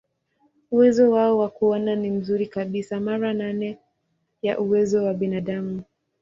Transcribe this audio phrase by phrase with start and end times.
[0.71, 3.77] Uwezo wao wa kuona ni mzuri kabisa, mara nane
[4.41, 5.83] ya uwezo wa binadamu.